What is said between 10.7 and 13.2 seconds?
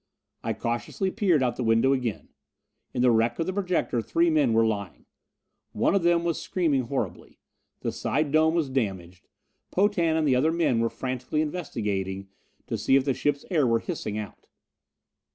were frantically investigating to see if the